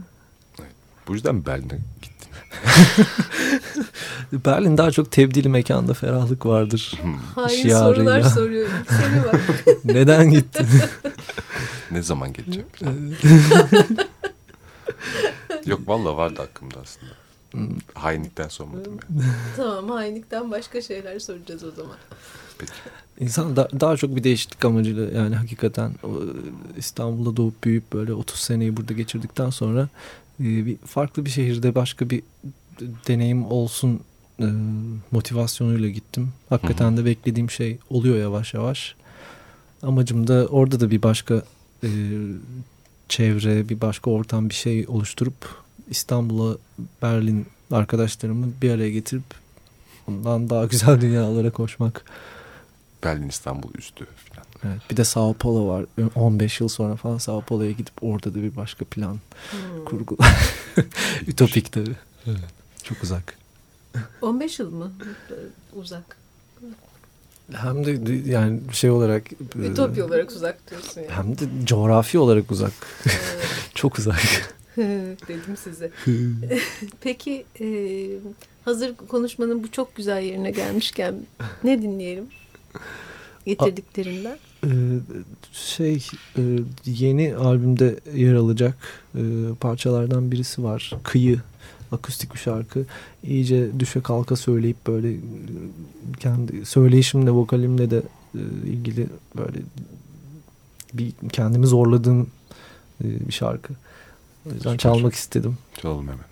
[1.09, 2.29] Bu yüzden Berlin'e gittin.
[4.45, 6.93] Berlin daha çok tebdili mekanda ferahlık vardır.
[7.03, 7.15] Hmm.
[7.35, 7.79] Hain Şiarıyla.
[7.95, 8.69] sorular soruyor.
[9.33, 9.41] Bak.
[9.85, 10.67] Neden gittin?
[11.91, 12.65] Ne zaman gelecek?
[15.67, 17.13] Yok valla vardı aklımda aslında.
[17.95, 19.23] Hainlikten sormadım yani.
[19.57, 21.97] tamam hainlikten başka şeyler soracağız o zaman.
[22.59, 22.73] Peki.
[23.21, 25.93] İnsan da, daha çok bir değişiklik amacıyla yani hakikaten
[26.77, 29.89] İstanbul'da doğup büyüyüp böyle 30 seneyi burada geçirdikten sonra
[30.41, 32.23] e, bir farklı bir şehirde başka bir
[32.81, 34.01] deneyim olsun
[34.41, 34.47] e,
[35.11, 36.33] motivasyonuyla gittim.
[36.49, 38.95] Hakikaten de beklediğim şey oluyor yavaş yavaş.
[39.83, 41.43] Amacım da orada da bir başka
[41.85, 41.91] e,
[43.09, 46.57] çevre, bir başka ortam bir şey oluşturup İstanbul'a
[47.03, 49.23] Berlin arkadaşlarımı bir araya getirip
[50.09, 52.05] ondan daha güzel dünyalara koşmak.
[53.05, 54.47] Berlin İstanbul üstü falan.
[54.65, 55.85] Evet, bir de Sao Paulo var.
[56.15, 59.19] 15 yıl sonra falan Sao Paulo'ya gidip orada da bir başka plan
[59.51, 59.85] Hmm.
[59.85, 60.17] kurgu.
[61.27, 61.97] Ütopik tabii.
[62.83, 63.39] Çok uzak.
[64.23, 64.93] 15 yıl mı?
[65.77, 66.17] Uzak.
[67.53, 71.11] Hem de yani şey olarak e, Ütopya olarak uzak diyorsun yani.
[71.13, 72.73] hem de coğrafi olarak uzak.
[73.75, 74.55] Çok uzak.
[75.29, 75.91] Dedim size.
[77.01, 77.67] Peki e,
[78.65, 81.15] hazır konuşmanın bu çok güzel yerine gelmişken
[81.65, 82.27] ne dinleyelim?
[83.47, 84.39] Getirdiklerinden.
[84.65, 84.69] Ee,
[85.53, 86.07] şey
[86.39, 86.43] e,
[86.85, 88.77] yeni albümde yer alacak
[89.15, 89.21] e,
[89.61, 90.93] parçalardan birisi var.
[91.03, 91.41] Kıyı
[91.93, 92.85] akustik bir şarkı.
[93.23, 95.19] İyice düşe kalka söyleyip böyle e,
[96.21, 98.03] kendi söyleyişimle vokalimle de
[98.35, 99.07] e, ilgili
[99.37, 99.59] böyle
[100.93, 102.31] bir kendimi zorladığım
[103.05, 103.75] e, bir şarkı.
[104.51, 105.59] O yüzden çalmak istedim.
[105.83, 106.28] Çalalım hemen.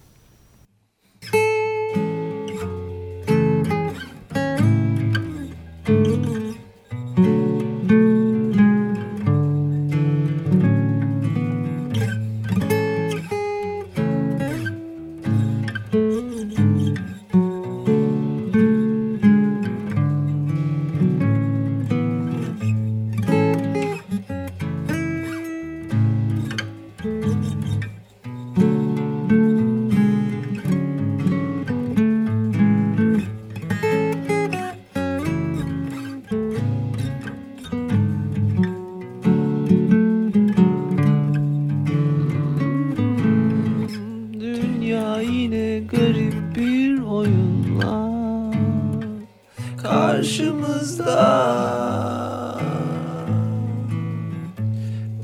[50.17, 51.13] Karşımızda.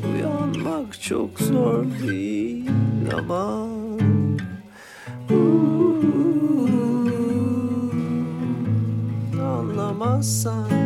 [0.04, 2.70] Uyanmak çok zor değil
[3.18, 3.72] ama.
[9.42, 10.81] Anlamazsan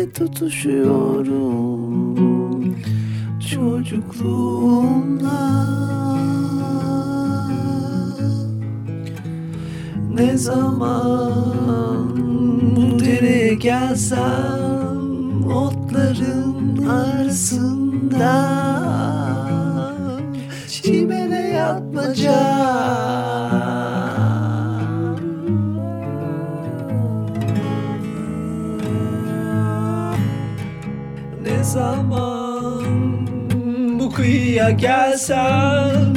[0.00, 1.36] El ele tutuşuyorum
[3.50, 5.30] çocukluğumla.
[10.14, 12.16] Ne zaman
[12.76, 14.20] bu dereye gelsem
[15.54, 18.32] otların arasında
[20.68, 23.39] çimene yatmaca
[31.70, 32.84] zaman
[33.98, 36.14] bu kıyıya gelsem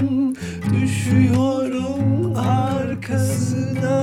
[0.73, 3.99] Düşüyorum arkasına.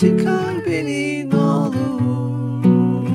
[0.00, 3.08] Çıkar beni ne olur.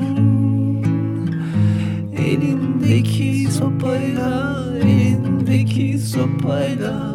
[2.18, 7.07] Elindeki sopayla Elindeki sopayla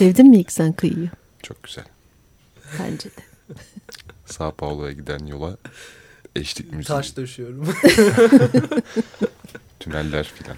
[0.00, 1.10] Sevdin mi ilk sen kıyıyı?
[1.42, 1.84] Çok güzel.
[2.78, 3.22] Bence de.
[4.26, 5.56] Sao Paulo'ya giden yola
[6.36, 6.84] eşlik müziği.
[6.96, 7.68] Taş döşüyorum.
[9.80, 10.56] Tüneller filan.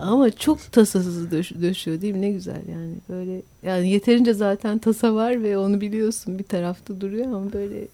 [0.00, 2.20] Ama çok tasasız döş- döşüyor değil mi?
[2.20, 2.94] Ne güzel yani.
[3.08, 7.88] Böyle yani yeterince zaten tasa var ve onu biliyorsun bir tarafta duruyor ama böyle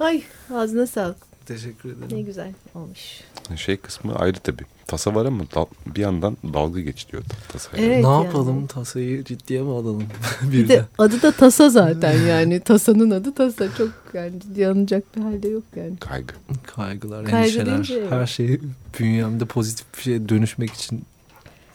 [0.00, 0.22] Ay
[0.54, 1.46] ağzına sağlık.
[1.46, 2.08] Teşekkür ederim.
[2.18, 3.20] Ne güzel olmuş.
[3.56, 4.64] Şey kısmı ayrı tabii.
[4.90, 7.22] Tasa var ama dal- bir yandan dalga geçiliyor
[7.52, 7.76] tasaya.
[7.84, 8.04] Evet.
[8.04, 8.24] ne yani.
[8.24, 10.04] yapalım tasayı ciddiye mi alalım
[10.42, 10.68] Bir birden?
[10.78, 12.60] de adı da tasa zaten yani.
[12.60, 13.74] Tasanın adı tasa.
[13.78, 15.96] Çok yani ciddiye alınacak bir halde yok yani.
[15.96, 16.34] Kaygı.
[16.76, 18.60] Kaygılar, Kaygı endişeler, deyince her şeyi
[19.00, 21.04] bünyemde pozitif bir şeye dönüşmek için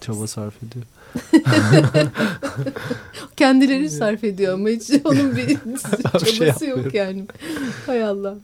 [0.00, 0.84] çaba sarf ediyor.
[3.36, 5.58] Kendileri sarf ediyor ama hiç onun bir
[6.02, 7.26] çabası şey yok yani.
[7.86, 8.34] Hay Allah.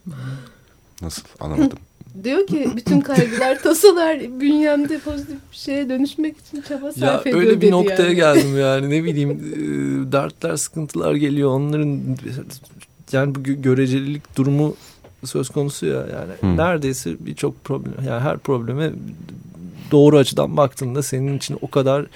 [1.03, 1.79] Nasıl anlamadım.
[2.25, 7.41] Diyor ki bütün kaygılar, tasalar bünyemde pozitif bir şeye dönüşmek için çaba Ya sarf ediyor
[7.41, 8.15] öyle bir noktaya yani.
[8.17, 12.01] geldim yani ne bileyim e, dertler sıkıntılar geliyor onların
[13.13, 14.75] yani bu gö- görecelilik durumu
[15.25, 16.57] söz konusu ya yani Hmm.
[16.57, 18.93] neredeyse birçok problem yani her probleme
[19.91, 22.07] doğru açıdan baktığında senin için o kadar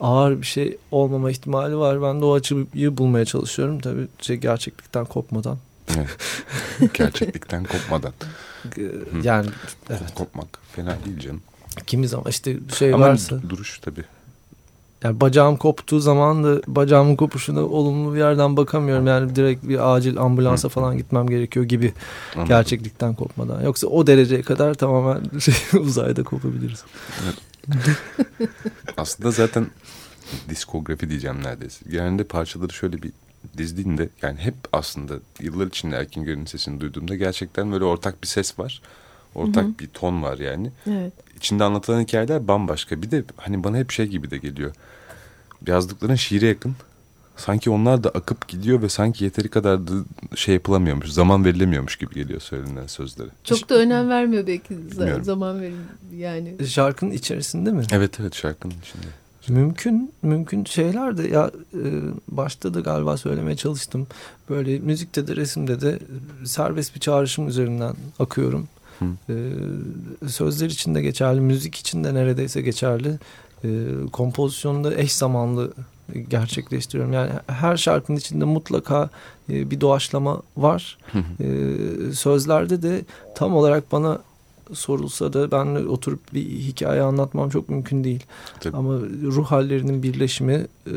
[0.00, 2.02] ağır bir şey olmama ihtimali var.
[2.02, 2.66] Ben de o açıyı
[2.98, 3.80] bulmaya çalışıyorum.
[3.80, 5.58] Tabii şey gerçeklikten kopmadan.
[6.94, 8.12] gerçeklikten kopmadan.
[9.22, 9.46] Yani
[9.90, 10.14] evet.
[10.14, 11.42] Kopmak fena değil canım.
[11.86, 13.42] Kimi zaman işte şey Ama varsa.
[13.48, 14.04] duruş tabii.
[15.02, 19.06] Yani bacağım koptuğu zaman da bacağımın kopuşuna olumlu bir yerden bakamıyorum.
[19.06, 21.92] Yani direkt bir acil ambulansa falan gitmem gerekiyor gibi
[22.34, 22.48] Anladım.
[22.48, 23.62] gerçeklikten kopmadan.
[23.62, 26.84] Yoksa o dereceye kadar tamamen şey, uzayda kopabiliriz.
[28.96, 29.66] Aslında zaten
[30.48, 31.90] diskografi diyeceğim neredeyse.
[31.90, 33.12] Genelde parçaları şöyle bir
[33.56, 38.58] dizdiğinde yani hep aslında yıllar içinde Erkin Göl'ün sesini duyduğumda gerçekten böyle ortak bir ses
[38.58, 38.82] var.
[39.34, 39.78] Ortak hı hı.
[39.80, 40.70] bir ton var yani.
[40.86, 41.12] Evet.
[41.36, 43.02] İçinde anlatılan hikayeler bambaşka.
[43.02, 44.74] Bir de hani bana hep şey gibi de geliyor.
[45.66, 46.76] Yazdıkların şiire yakın.
[47.36, 49.92] Sanki onlar da akıp gidiyor ve sanki yeteri kadar da
[50.34, 51.08] şey yapılamıyormuş.
[51.08, 53.28] Zaman verilemiyormuş gibi geliyor söylenen sözleri.
[53.44, 55.24] Çok da önem vermiyor belki Bilmiyorum.
[55.24, 55.80] zaman verin
[56.16, 56.66] yani.
[56.66, 57.82] Şarkının içerisinde mi?
[57.92, 59.06] Evet evet şarkının içinde.
[59.48, 61.82] Mümkün mümkün şeyler de ya e,
[62.28, 64.06] başta da galiba söylemeye çalıştım.
[64.50, 65.98] Böyle müzikte de resimde de
[66.44, 68.68] serbest bir çağrışım üzerinden akıyorum.
[69.28, 69.34] E,
[70.28, 73.18] sözler için de geçerli, müzik için de neredeyse geçerli.
[73.64, 73.68] E,
[74.12, 75.72] kompozisyonda eş zamanlı
[76.28, 77.12] gerçekleştiriyorum.
[77.12, 79.10] Yani her şarkının içinde mutlaka
[79.50, 80.98] e, bir doğaçlama var.
[81.40, 83.02] e, sözlerde de
[83.34, 84.18] tam olarak bana
[84.72, 88.24] sorulsa da ben oturup bir hikaye anlatmam çok mümkün değil.
[88.60, 88.76] Tabii.
[88.76, 90.94] Ama ruh hallerinin birleşimi e,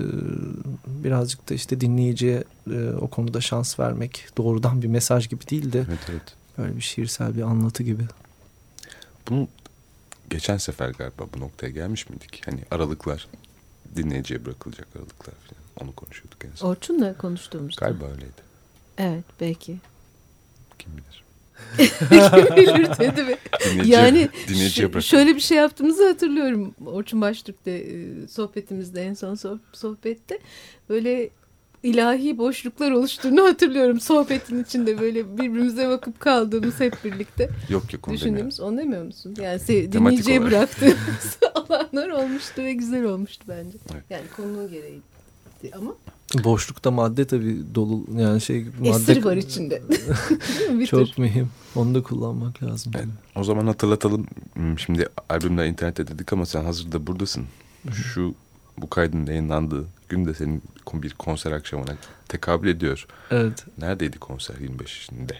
[0.85, 5.85] birazcık da işte dinleyiciye e, o konuda şans vermek doğrudan bir mesaj gibi değil de
[5.87, 6.35] evet, evet.
[6.57, 8.03] böyle bir şiirsel bir anlatı gibi.
[9.29, 9.47] Bunu
[10.29, 12.41] geçen sefer galiba bu noktaya gelmiş miydik?
[12.45, 13.27] Hani aralıklar
[13.95, 15.61] dinleyiciye bırakılacak aralıklar falan.
[15.81, 16.69] Onu konuşuyorduk en son.
[16.69, 17.85] Orçun'la konuştuğumuzda.
[17.85, 18.47] Galiba öyleydi.
[18.97, 19.77] Evet belki.
[20.79, 21.26] Kim bilir.
[22.57, 23.35] Bilir dedi mi?
[23.85, 24.29] Yani
[25.01, 26.75] şöyle bir şey yaptığımızı hatırlıyorum.
[26.85, 30.39] Orçun Baştürk'te e, sohbetimizde en son sohbette.
[30.89, 31.29] Böyle
[31.83, 37.49] ilahi boşluklar oluştuğunu hatırlıyorum sohbetin içinde böyle birbirimize bakıp kaldığımız hep birlikte.
[37.69, 39.35] Yok yok onu Düşündüğümüz onu demiyor musun?
[39.41, 43.77] Yani dinleyiciye bıraktığımız alanlar olmuştu ve güzel olmuştu bence.
[43.93, 44.03] Evet.
[44.09, 45.01] Yani konunun gereği
[45.73, 45.95] ama
[46.43, 49.81] Boşlukta madde tabii dolu yani şey madde Esir var içinde.
[50.85, 51.49] Çok mühim.
[51.75, 52.91] Onu da kullanmak lazım.
[52.95, 54.27] Evet, o zaman hatırlatalım.
[54.53, 57.45] Hmm, şimdi albümde internette dedik ama sen hazırda buradasın.
[57.93, 58.33] Şu
[58.77, 60.63] bu kaydın yayınlandığı gün de senin
[60.93, 61.91] bir konser akşamına
[62.27, 63.07] tekabül ediyor.
[63.31, 63.65] Evet.
[63.77, 65.33] Neredeydi konser 25'inde?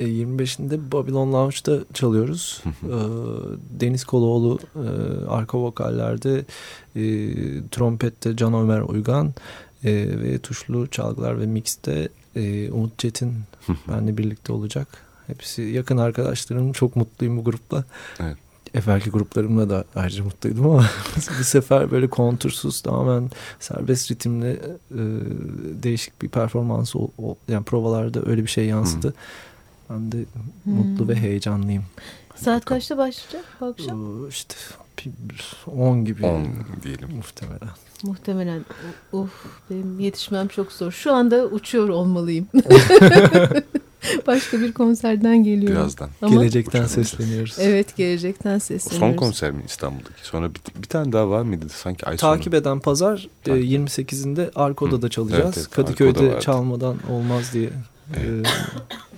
[0.00, 2.62] E, 25'inde Babylon Lounge'da çalıyoruz.
[2.66, 2.96] e,
[3.80, 4.88] Deniz Koloğlu e,
[5.28, 6.38] arka vokallerde,
[6.96, 7.02] e,
[7.70, 9.34] trompette Can Ömer Uygan
[9.86, 13.34] e, ve tuşlu çalgılar ve mixte e, Umut Çetin
[13.88, 14.88] benle birlikte olacak.
[15.26, 16.72] Hepsi yakın arkadaşlarım.
[16.72, 17.84] Çok mutluyum bu grupla.
[18.20, 18.36] Evet
[18.76, 20.86] evvelki gruplarımla da ayrıca mutluydum ama
[21.38, 23.30] bu sefer böyle kontursuz tamamen
[23.60, 24.60] serbest ritimli
[24.90, 25.02] e,
[25.82, 29.08] değişik bir performans ol, ol, yani provalarda öyle bir şey yansıdı.
[29.08, 29.16] Hmm.
[29.90, 30.24] Ben de
[30.64, 30.74] hmm.
[30.74, 31.84] mutlu ve heyecanlıyım.
[32.36, 34.28] Saat kaçta başlayacak bu akşam?
[34.28, 34.54] İşte
[35.66, 36.26] 10 gibi.
[36.26, 36.46] 10
[36.82, 37.08] diyelim.
[37.16, 37.68] Muhtemelen.
[38.02, 38.64] Muhtemelen.
[39.12, 39.30] Uf
[39.70, 40.92] benim yetişmem çok zor.
[40.92, 42.46] Şu anda uçuyor olmalıyım.
[44.26, 45.76] Başka bir konserden geliyorum.
[45.76, 46.10] Birazdan.
[46.22, 47.56] Ama, gelecekten sesleniyoruz.
[47.60, 48.98] Evet gelecekten sesleniyoruz.
[48.98, 50.26] son konser mi İstanbul'daki?
[50.26, 52.56] Sonra bir, bir tane daha var mıydı sanki ay Takip sonu.
[52.56, 55.44] eden pazar e, 28'inde Arko'da da çalacağız.
[55.44, 57.70] Evet, evet, Kadıköy'de çalmadan olmaz diye
[58.16, 58.46] evet.
[58.46, 58.50] e,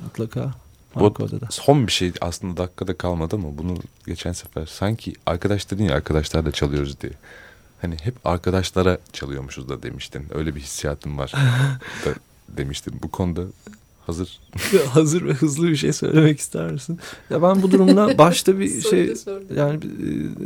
[0.04, 0.54] mutlaka.
[1.00, 3.76] Bu son bir şey aslında dakikada kalmadı ama bunu
[4.06, 7.12] geçen sefer sanki arkadaş dedin ya arkadaşlar da çalıyoruz diye.
[7.80, 10.26] Hani hep arkadaşlara çalıyormuşuz da demiştin.
[10.34, 11.32] Öyle bir hissiyatım var
[12.04, 12.10] da
[12.48, 13.00] demiştin.
[13.02, 13.42] Bu konuda
[14.08, 14.40] hazır.
[14.88, 16.98] hazır ve hızlı bir şey söylemek ister misin?
[17.30, 19.14] Ya ben bu durumda başta bir şey
[19.56, 19.80] yani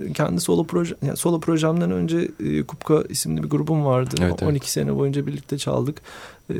[0.09, 4.15] e, kendi solo proje yani solo projemden önce e, Kupka isimli bir grubum vardı.
[4.21, 4.65] Evet, 12 evet.
[4.65, 6.03] sene boyunca birlikte çaldık.
[6.51, 6.55] E,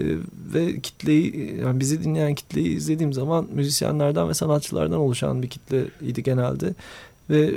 [0.55, 6.75] ve kitleyi yani bizi dinleyen kitleyi izlediğim zaman müzisyenlerden ve sanatçılardan oluşan bir kitleydi genelde
[7.31, 7.51] ve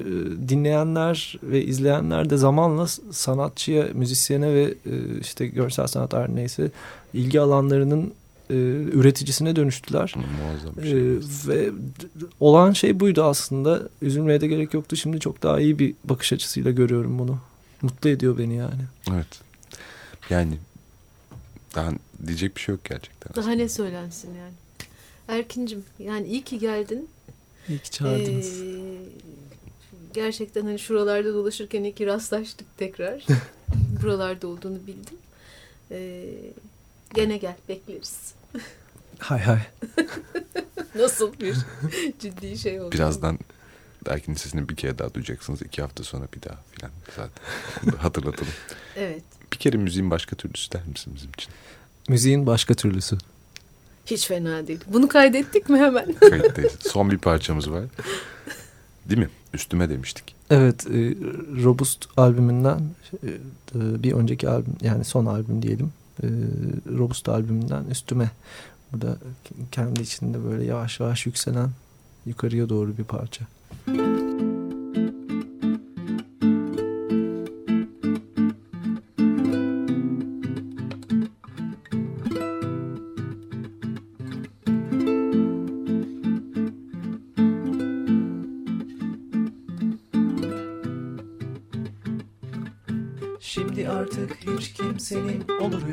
[0.49, 4.73] dinleyenler ve izleyenler de zamanla sanatçıya, müzisyene ve
[5.21, 6.71] işte görsel sanat her neyse
[7.13, 8.13] ilgi alanlarının
[8.49, 8.53] e,
[8.93, 10.13] üreticisine dönüştüler.
[10.15, 11.15] Muazzam bir şey.
[11.15, 11.71] E, ve
[12.39, 13.89] olan şey buydu aslında.
[14.01, 14.95] Üzülmeye de gerek yoktu.
[14.95, 17.39] Şimdi çok daha iyi bir bakış açısıyla görüyorum bunu.
[17.81, 18.81] Mutlu ediyor beni yani.
[19.13, 19.27] Evet.
[20.29, 20.57] Yani
[21.75, 21.91] daha
[22.27, 23.35] diyecek bir şey yok gerçekten.
[23.35, 24.53] Daha ne söylensin yani.
[25.27, 27.09] Erkin'cim yani iyi ki geldin.
[27.69, 28.61] İyi ki çağırdınız.
[28.61, 28.75] Ee,
[30.13, 33.25] gerçekten hani şuralarda dolaşırken iyi ki rastlaştık tekrar.
[34.03, 35.17] Buralarda olduğunu bildim.
[35.91, 36.23] Ee,
[37.13, 38.33] Gene gel bekleriz.
[39.19, 39.59] Hay hay.
[40.95, 41.55] Nasıl bir
[42.19, 42.91] ciddi şey oldu.
[42.91, 43.39] Birazdan
[44.07, 45.61] Erkin'in sesini bir kere daha duyacaksınız.
[45.61, 47.97] iki hafta sonra bir daha filan zaten.
[47.97, 48.53] hatırlatalım.
[48.95, 49.23] evet.
[49.53, 51.53] Bir kere müziğin başka türlüsü der misin bizim için?
[52.09, 53.17] Müziğin başka türlüsü.
[54.05, 54.79] Hiç fena değil.
[54.87, 56.13] Bunu kaydettik mi hemen?
[56.13, 56.73] Kayıttayız.
[56.79, 57.83] Son bir parçamız var.
[59.09, 59.29] Değil mi?
[59.53, 60.35] Üstüme demiştik.
[60.49, 61.15] Evet, e,
[61.63, 62.79] Robust albümünden
[63.23, 63.29] e,
[63.73, 65.93] bir önceki albüm yani son albüm diyelim.
[66.23, 66.27] E,
[66.97, 68.31] Robust albümünden üstüme.
[68.93, 69.17] Bu da
[69.71, 71.69] kendi içinde böyle yavaş yavaş yükselen
[72.25, 73.45] yukarıya doğru bir parça.
[93.39, 95.83] Şimdi artık hiç kimsenin olur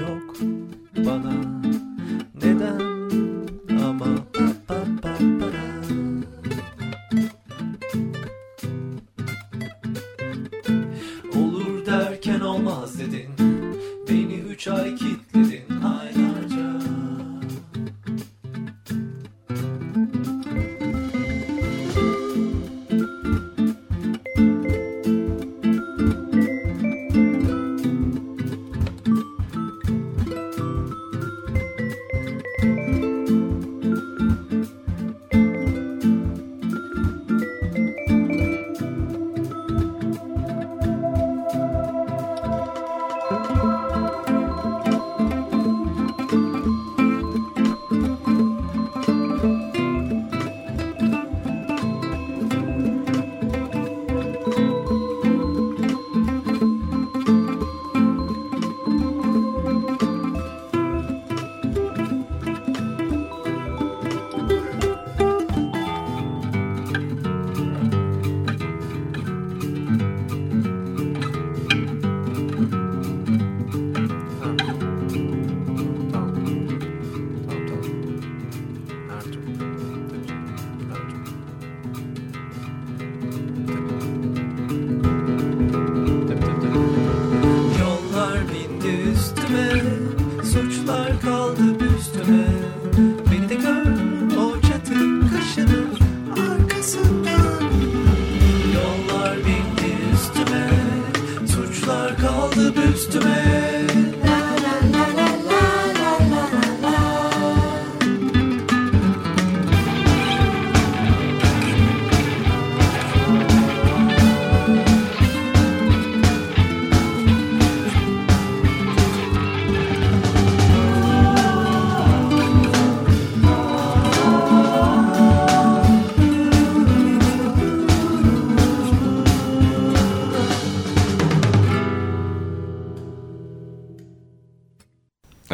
[101.83, 103.63] Suçlar kaldı üstüme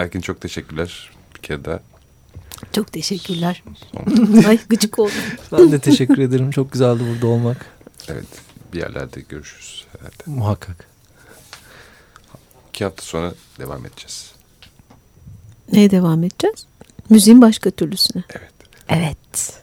[0.09, 1.11] Erkin çok teşekkürler.
[1.36, 1.80] Bir kere daha.
[2.72, 3.62] Çok teşekkürler.
[4.46, 5.12] Ay gıcık oldum.
[5.52, 6.50] Ben de teşekkür ederim.
[6.50, 7.66] Çok güzeldi burada olmak.
[8.09, 8.26] Evet.
[8.72, 10.16] Bir yerlerde görüşürüz herhalde.
[10.26, 10.88] Muhakkak.
[12.68, 14.32] İki hafta sonra devam edeceğiz.
[15.72, 16.66] Neye devam edeceğiz?
[17.11, 18.24] Müziğin başka türlüsüne.
[18.30, 18.52] Evet.
[18.88, 19.62] Evet.